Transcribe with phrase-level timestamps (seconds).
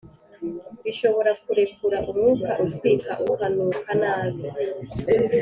[0.83, 4.45] bishobora kurekura umwuka utwika ukanuka nabi,